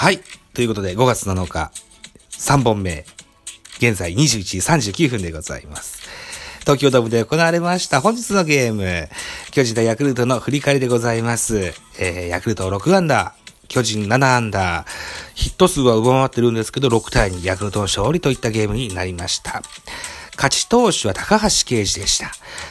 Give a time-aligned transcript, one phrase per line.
[0.00, 0.20] はい。
[0.54, 1.72] ということで、5月7日、
[2.30, 3.04] 3本目。
[3.78, 4.58] 現在21時
[4.94, 5.98] 39分でございます。
[6.60, 9.08] 東京ドームで行われました本日のゲーム。
[9.50, 11.74] 巨人対ヤクルトの振り返りでございます。
[11.98, 13.66] えー、ヤクルト6アンダー。
[13.66, 14.86] 巨人7アンダー。
[15.34, 19.62] ヒット数は上回ってるんですけど、6対2ヤクルトの勝利といったゲームになりました。
[20.36, 22.26] 勝ち投手は高橋奎二でした。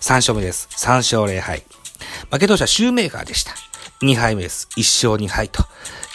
[0.00, 0.68] 3勝目です。
[0.72, 1.62] 3勝0敗。
[2.32, 3.54] 負け投手はシューメーカーでした。
[4.02, 4.68] 2敗目です。
[4.76, 5.64] 1勝2敗と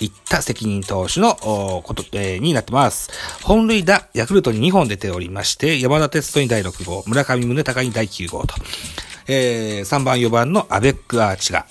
[0.02, 3.10] いった責任投手のこと、えーになってます。
[3.44, 8.56] 本塁打、ヤクルトに2本出ておりまして、山田哲人に第6号、村上宗隆に第9号と、
[9.28, 11.66] えー3番4番のアベックアーチが、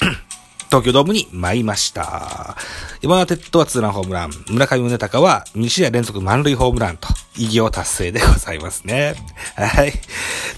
[0.70, 2.56] 東京ドームに舞いました。
[3.02, 9.14] 山田哲人はツーランホームラン、村上宗隆は2試合連続満塁ホームランと、偉業達成でございますね。
[9.56, 9.92] はい。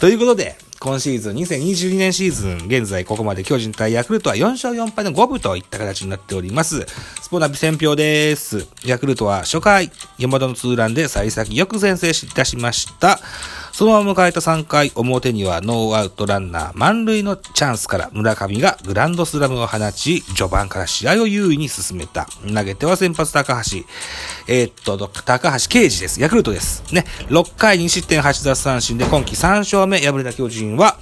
[0.01, 0.57] ということで、
[0.87, 6.87] 今シーズン、2022年シーズン、現在ここまで巨人対ヤクルトは4勝4敗の5分といった形になっております。
[7.21, 8.69] スポナビ戦票です。
[8.85, 13.19] ヤクルトは初回、山田のツーランで幸先よく先制いたしました。
[13.77, 22.27] そのまま迎えた3回表にはノーアウトランナー満塁のチャンスから村上がグランドスラムを放ち、序盤から試合を優位に進めた。
[22.49, 23.85] 投げては先発高橋。
[24.49, 26.23] えーっと、高橋啓治です。
[26.23, 26.85] ヤクルトです。
[26.95, 27.05] ね。
[27.29, 30.97] 6回2失点8奪三振で今季3勝目敗れた巨人は、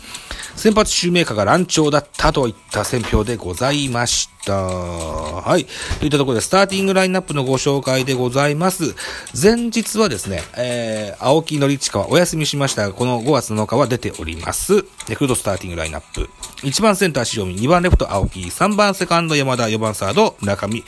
[0.56, 4.54] 先発シューメーカーが乱調だったといった選評でございました。
[4.54, 5.66] はい。
[5.98, 8.94] といったところで、スターティングラインナップのご紹介でございます。
[9.40, 14.84] 前日はですね、えー、青木のりちかはお休みしましたが、この5月7日は出ております。
[15.08, 16.28] ヤクルトスターティングラインナップ。
[16.62, 20.84] 1番センター塩見、2番レフト青木、3番セカンド山田、4番サード村上、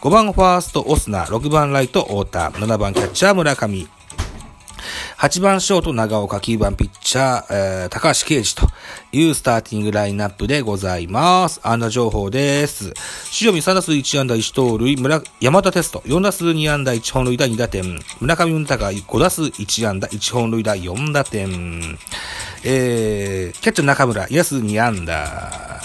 [0.00, 3.88] 5番ファーストオスナ、6番ライト太田、7番キャッチャー村上、
[5.18, 8.72] 8番ショート長岡、9番ピッチャー、えー、高橋奎二と
[9.10, 11.58] いうスターティングラインナップでございます。
[11.64, 12.94] 安打情報です。
[13.42, 21.98] 塩見3打数1安打1盗塁、村、山田テスト4打数2安打1本塁打2打点、村上宗隆5打数1安打1本塁打4打点、
[22.64, 25.80] えー、キャッチャー中村2打数2安打、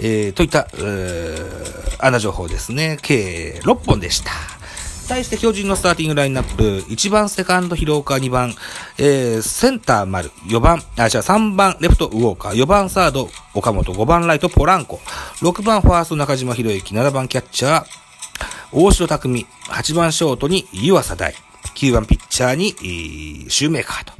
[0.00, 2.96] えー、といった、えー、安打情報ですね。
[3.02, 4.61] 計6本でした。
[5.08, 8.54] 対して巨人のスターティングラインナップ、1番セカンド広岡、2番、
[8.98, 15.00] えー、センター丸、4番、あ、じゃあ3番レフトウォーカー、4番サード岡本、5番ライトポランコ、
[15.40, 17.86] 6番ファースト中島博之、7番キャッチャー
[18.72, 21.34] 大城匠、8番ショートに湯浅大、
[21.74, 24.12] 9番ピッチャーに、えーシューメーカーと。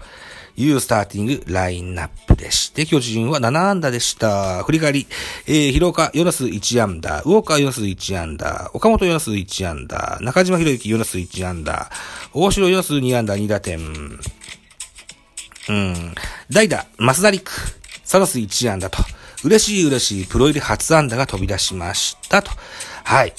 [0.56, 4.64] いうスターティングラインナップでして、巨人は7安打でした。
[4.64, 5.06] 振り返り、
[5.46, 11.90] えー、広岡4打数1安打、ウォーカー4打数1安打、岡本4打数1安打、中島博之4打数1安打、
[12.32, 13.78] 大城4打数2安打2打点、
[15.68, 16.14] うん、
[16.50, 17.50] 代打、増田陸、
[18.04, 18.98] 3打数1安打と、
[19.44, 22.50] 嬉しい嬉しいプロ入り初安打が飛び出しましたと。
[23.04, 23.32] はい。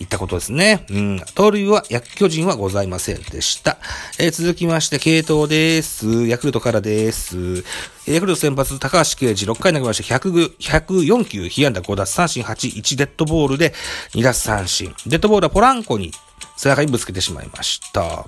[0.00, 0.84] いったことですね。
[0.90, 1.22] うん。
[1.34, 3.76] 盗塁は、ヤ巨人はございませんでした。
[4.18, 6.26] えー続きまして、系統です。
[6.26, 7.62] ヤクルトからです。
[8.06, 13.74] ヤクルト先発、高橋奎二、6回投げまして、100 104球、被安打5奪三振8、1デッドボールで
[14.14, 14.94] 2奪三振。
[15.06, 16.12] デッドボールはポランコに
[16.56, 18.26] 背中にぶつけてしまいました。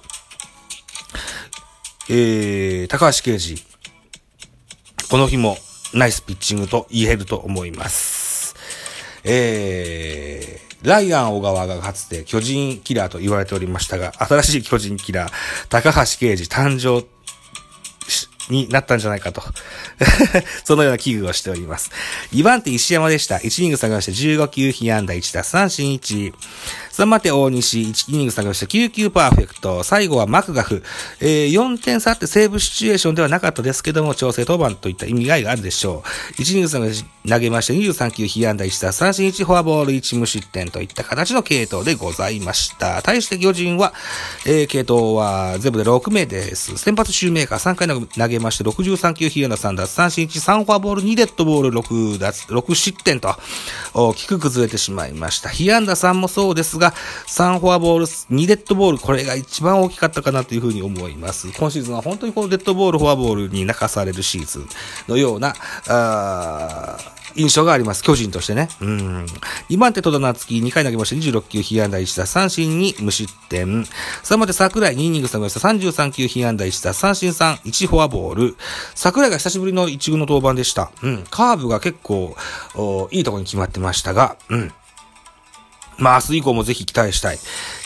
[2.11, 3.63] えー、高橋奎二、
[5.09, 5.57] この日も
[5.95, 8.55] ナイスピッチングと言えると思います。
[9.25, 15.33] えー、ライアン小川がかつて巨人キラーと言われておりましたが、新しい巨人キラー、
[15.69, 17.07] 高橋奎二誕生
[18.53, 19.43] になったんじゃないかと。
[20.65, 21.91] そのような危惧をしております。
[22.33, 23.37] 2番手石山でした。
[23.37, 26.33] 1イニング下がりまして15球被安打1打三振1。
[26.93, 29.83] 3番手大西、1イニング下がりまして9球パーフェクト。
[29.83, 30.83] 最後はマクガフ。
[31.21, 36.05] えー4点差あってセーブシチュエーションではなかったですけども、調整登板といった意味合いがあるでしょ
[36.37, 36.41] う。
[36.43, 36.93] 1イニング下がり
[37.29, 43.01] 投げまして23球被安打1打三振1、フォアボール1無失点といった形の系統でございました。
[43.03, 43.95] 対して巨人は、
[44.45, 46.77] えー系統は全部で6名です。
[46.77, 50.29] 先発シューメーカー3回投げまして63球被安打3奪三振1、
[50.61, 53.35] 3フォアボール2デッドボール6奪、6失点と
[53.95, 55.49] 大きく崩れてしまいました。
[55.49, 56.93] 被安打3もそうですが、が、
[57.27, 61.49] 3フォアボール、2デッドボール、これが一番大きかったかなというふうに思います。
[61.53, 64.69] 今シーズンは本当にこのデッドボール、フォアボールに泣かされるシーズン
[65.09, 65.55] のような、
[65.89, 66.99] あ
[67.37, 68.03] 印象があります。
[68.03, 68.69] 巨人としてね。
[68.81, 69.27] うん。
[69.71, 73.85] 2番手戸田夏樹、2回投げました26球、被安打1打三振に無失点。
[73.85, 78.57] 3番手桜井、2イニング投げました33球、被安打1打三振3、1フォアボール。
[78.95, 80.91] 桜井が久しぶりの1軍の登板でした。
[81.03, 81.25] うん。
[81.31, 82.37] カーブが結構、
[83.11, 84.73] いいところに決まってましたが、うん。
[86.03, 87.39] まあ、明日以降もぜひ期待したい。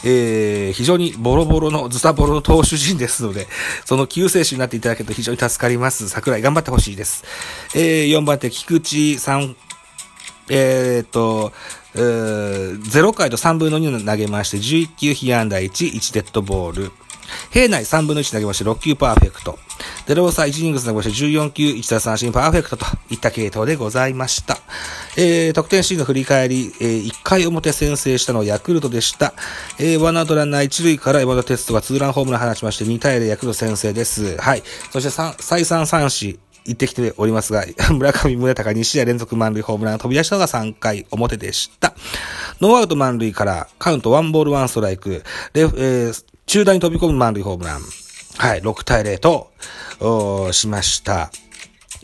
[0.04, 3.46] えー、非常にボロボロの、ズタボロの投手陣ですので、
[3.84, 6.08] その救世主になっていただけると非常に助かります。
[6.08, 7.24] 桜井頑張ってほしいです。
[7.74, 9.54] えー、4番手、菊池さん、
[10.48, 11.52] えー、っと、
[11.94, 16.92] えー、0回と3分の2を投げまして、11球被安打1、1デッドボール。
[17.50, 19.58] 平内3分の1投げまして6球パーフェクト。
[20.06, 24.58] デローサ1イニングス投げまして14球1打三振パーフェクトといった系統でございました。
[25.16, 29.34] えー、得点シーンの振り返り、えー、1回表先制したのはヤクルトでした。
[29.78, 34.36] えー、ワンアウトランナー1塁から山田哲人がツーランホームラン放ちまして2対0ヤクルト先制です。
[34.38, 34.62] はい。
[34.90, 36.38] そして3再三三振。
[36.66, 37.64] 行ってきておりますが、
[37.94, 41.94] 村上宗隆2試合連続満塁ホームランが飛び出したのが3回表でした。
[42.60, 45.22] ノーアウト満塁からカウント1ボール1ストライク、
[45.54, 47.80] レフ、えー、中段に飛び込む満塁ホームラン。
[48.38, 51.30] はい、6対0と、しました。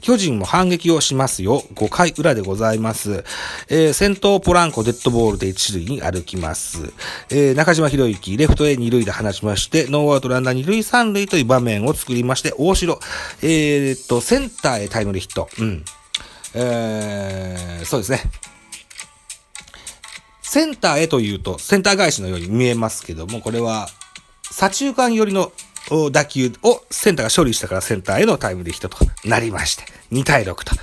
[0.01, 1.63] 巨人も反撃をしますよ。
[1.75, 3.25] 5回裏でございます。
[3.69, 6.93] えー、先頭ポランコデッドボールで1塁に歩きます。
[7.31, 12.99] えー、中島宏之、レフトへ2塁打放ちまして、ノーアウトランナー2塁3塁という場面を作りまして、大城、
[13.43, 15.49] えー、っと、センターへタイムリーヒット。
[15.57, 15.85] うん。
[16.55, 18.23] えー、そうですね。
[20.43, 23.89] センターへというと、センター返しのように見えますけども、これは、
[24.53, 25.51] 左中間寄りの
[26.13, 30.75] 打球をセンターが処理したからセンターへのタイムリーヒットとなりまして、2対6と。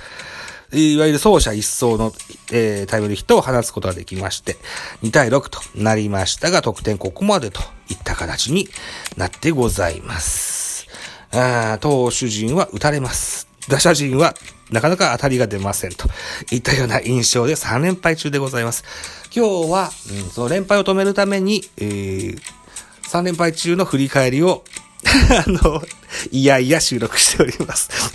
[0.72, 2.12] いわゆる走者一掃の、
[2.52, 4.56] えー、タイムリーヒットを放つことができまして、
[5.02, 8.68] 2対6となりましたが、得点ここまでといった形に
[9.16, 10.88] なってございます。
[11.32, 13.48] あ投手陣は打たれます。
[13.68, 14.34] 打者陣は
[14.70, 16.08] なかなか当たりが出ませんと
[16.50, 18.84] いったような印象で3連敗中でございます。
[19.34, 22.40] 今日は、うん、その連敗を止めるために、えー、
[23.10, 24.62] 3連敗中の振り返りを
[25.04, 25.82] あの、
[26.30, 27.88] いやいや収録しております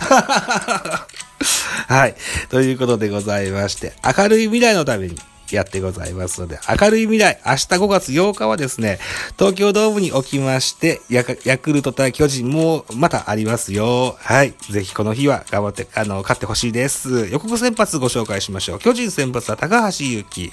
[1.88, 2.14] はい。
[2.48, 5.18] ということでございまして、明るい未来のために
[5.50, 8.98] やってございますので、明るい未来、明日5月8日はですね、
[9.38, 14.16] 東京ドームにおきまして、ヤクルト対巨人もまたありますよ。
[14.18, 14.54] はい。
[14.70, 17.28] ぜひこの日は頑張って、あの、勝ってほしいです。
[17.30, 18.78] 予告先発ご紹介しましょう。
[18.78, 20.52] 巨人先発は高橋祐希。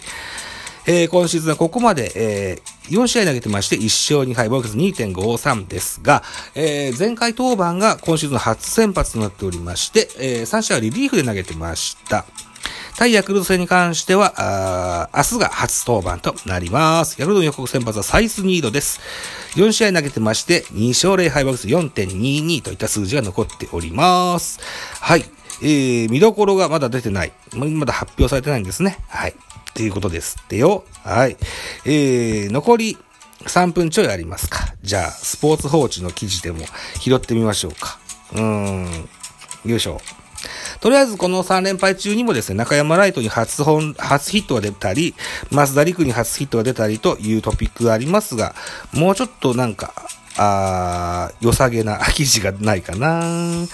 [0.85, 6.24] えー、今シーズンはここまで、えー、4試合投げてまして、1勝2敗、防御率2.53ですが、
[6.56, 12.25] えー、前回登板が今シーズン初先発となっておりまして、えー、3試合はリリーフで投げてました。
[12.95, 17.19] 対ヤクルト戦に関しては、あ明日が初登板となります。
[17.19, 19.00] ヤクルトの予告先発はサイスニードです。
[19.56, 24.59] 4試合投げてまして、2勝0敗、防御率4.22といった数字が残っております。
[25.00, 25.25] はい。
[25.63, 27.31] えー、見どころがまだ出てない。
[27.54, 29.00] まだ発表されてないんですね。
[29.07, 29.31] はい。
[29.31, 29.33] っ
[29.74, 30.83] ていうことですってよ。
[31.04, 31.38] はい。
[31.86, 32.98] えー、残り
[33.45, 34.75] 3分ちょいありますか。
[34.81, 36.65] じゃあ、スポーツ報知の記事でも
[37.00, 37.98] 拾ってみましょうか。
[38.33, 39.10] うーん。
[39.65, 40.01] よいしょ。
[40.81, 45.15] とりあえずこの3連敗中にもですね、中山ライトに初本、初ヒットが出たり、
[45.50, 48.53] 増田陸に初ヒットが出たりというトピックがありますが、
[48.91, 49.93] もうちょっとなんか、
[50.38, 53.65] あー、良さげな記事がないかな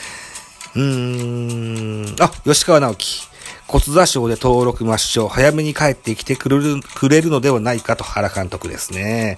[0.79, 2.15] うーん。
[2.23, 3.29] あ、吉川直樹。
[3.67, 9.37] 骨座賞で登録抹消、早めに帰ってきてくれる、くれるのではないかと原監督ですね。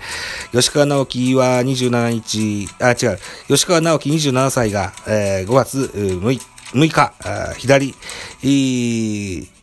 [0.54, 3.20] 吉川直樹は27日、あ、違う、
[3.50, 6.40] 吉川直樹27歳が、えー、5月6日、
[6.74, 7.14] 6日
[7.58, 7.94] 左、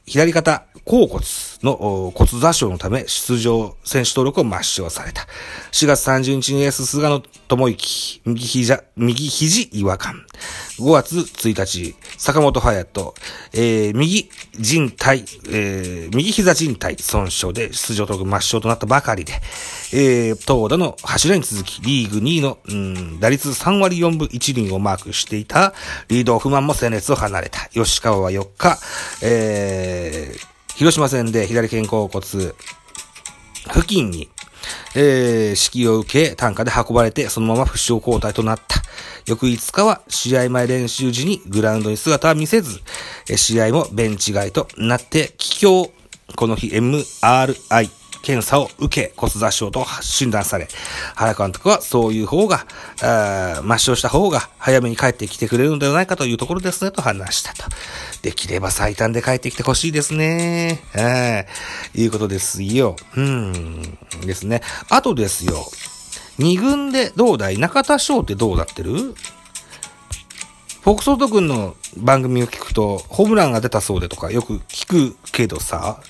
[0.06, 1.24] 左肩甲骨
[1.62, 5.26] の骨座症のため出場選手登録を抹消された。
[5.72, 10.24] 4月30日にエース菅野智之、右膝、右肘違和感。
[10.78, 13.14] 5月1日、坂本隼人、
[13.52, 19.32] えー、右人体、えー、右膝人体損傷で出場登録抹消となったばかりで、
[19.92, 25.74] えー、投打の柱に続き、リーグ2位の、うん、打率3割4分1厘をマークしていた、
[26.08, 27.68] リードオフマンも戦列を離れた。
[27.70, 28.78] 吉川は4日、
[29.22, 32.54] えー、広島戦で左肩甲骨付
[33.84, 34.28] 近に、
[34.94, 38.80] えー、指揮を受け、単価で運ばれて、そのまま負傷交代となった。
[39.26, 42.78] 翌5日は試合前練習時にグラウンドに姿は見せず、
[43.24, 45.92] 試合もベンチ外となって、帰郷。
[46.36, 47.97] この日 MRI
[48.28, 50.68] 検査を受け骨挫傷と診断され、
[51.14, 52.66] 原監督はそういう方が、
[53.00, 57.64] あ抹消した方が早めに帰ってきてくれるのではないかというところですねと話したと。
[58.20, 60.82] できれば最短で帰ってきてほしいですね。
[60.94, 62.96] えー、いうことですよ。
[63.16, 63.82] うん、
[64.26, 64.60] ですね。
[64.90, 65.64] あとですよ。
[66.36, 67.56] 二軍でどうだい？
[67.56, 69.14] 中田翔ってどうなってる？
[70.82, 76.00] フォクソート君の番組を聞くと、ホームランが出たそうでとかよく聞くけどさ、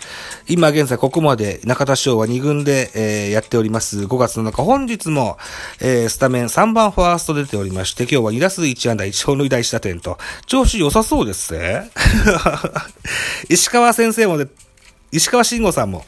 [0.46, 4.00] 今現在ここまで中田翔は2軍で、えー、やっております。
[4.04, 5.38] 5月7日、本日も、
[5.80, 11.90] えー、スタメン3番ファースト出ておりまして、今日は2打数1安打1本塁打1打点と、調子良さそうですね。
[13.48, 14.48] 石川先生もで、
[15.10, 16.04] 石川慎吾さんも、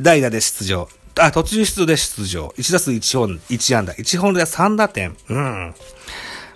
[0.00, 0.88] 代打で出場。
[1.16, 2.52] あ、途中出場で出場。
[2.56, 5.16] 1打数1本、1安打、1本塁打3打点。
[5.28, 5.74] うん。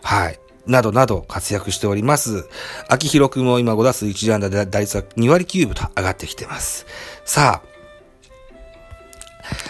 [0.02, 0.40] はい。
[0.68, 2.46] などなど活躍しております。
[2.88, 6.86] 秋広くんも今5打数1安打で打率は2割9分と上がってきてます。
[7.24, 7.62] さ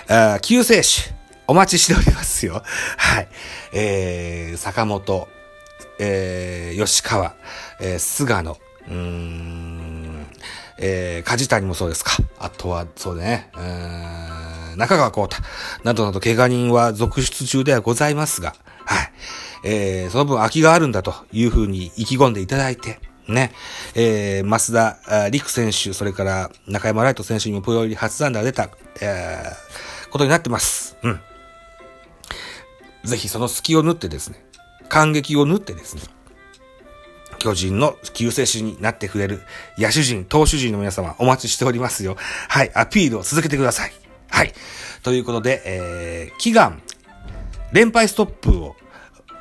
[0.08, 1.12] あ、あ救世主、
[1.46, 2.62] お待ちしておりますよ。
[2.96, 3.28] はい。
[3.72, 5.28] えー、坂本、
[6.00, 7.36] えー、吉川、
[7.80, 10.26] えー、菅野、うーん、
[10.78, 12.10] えー、梶谷もそうですか。
[12.40, 15.36] あとは、そうね、うーん、中川幸太、
[15.84, 18.56] などなど怪我人は続出中ではございますが、
[19.62, 23.52] えー、その分空きがあるんだというふうに意気込んでいただいて、ね、
[23.94, 30.96] えー、増田陸選手、それから中山ライト選手にもプロ入り初安打が出た、えー、ことになってます。
[31.02, 31.20] うん。
[33.04, 34.44] ぜひその隙を縫ってですね、
[34.88, 36.02] 感激を縫ってですね、
[37.38, 39.42] 巨人の救世主になってくれる
[39.78, 42.16] 野手陣、投手陣の皆様お待ちしておりますよ。
[42.48, 43.92] はい、アピールを続けてください。
[44.30, 44.52] はい。
[45.02, 46.82] ということで、えー、祈願、
[47.72, 48.76] 連敗ストップを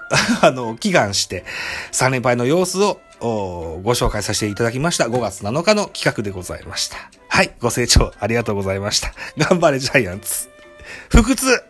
[0.41, 1.45] あの、祈願して、
[1.91, 5.05] 3連敗の様子をご紹介させていただきました。
[5.05, 6.97] 5月7日の企画でございました。
[7.29, 9.13] はい、ご清聴ありがとうございました。
[9.37, 10.49] 頑張れジャイアンツ。
[11.09, 11.63] 不屈